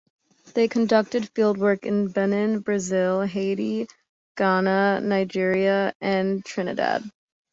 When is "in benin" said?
1.85-2.61